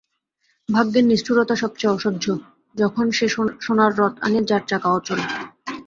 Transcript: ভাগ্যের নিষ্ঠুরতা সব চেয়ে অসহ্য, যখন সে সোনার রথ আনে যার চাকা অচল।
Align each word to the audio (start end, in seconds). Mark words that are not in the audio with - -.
ভাগ্যের 0.69 1.05
নিষ্ঠুরতা 1.05 1.55
সব 1.55 1.71
চেয়ে 1.75 1.93
অসহ্য, 1.93 2.25
যখন 2.75 3.05
সে 3.11 3.25
সোনার 3.61 3.91
রথ 3.97 4.13
আনে 4.21 4.39
যার 4.49 4.63
চাকা 4.67 4.89
অচল। 4.97 5.19